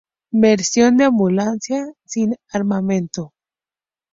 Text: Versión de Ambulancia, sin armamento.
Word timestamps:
Versión 0.43 0.97
de 0.97 1.03
Ambulancia, 1.03 1.85
sin 2.05 2.33
armamento. 2.51 3.33